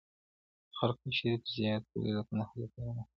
[0.67, 3.09] د خرقه شریفې زیارت ولې د کندهار لپاره مهم دی؟